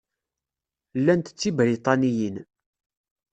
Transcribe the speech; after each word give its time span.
Llant 0.99 1.27
d 1.31 1.35
Tibriṭaniyin. 1.39 2.35